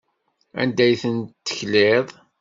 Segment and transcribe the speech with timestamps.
[0.61, 2.07] Anda ay ten-tekliḍ?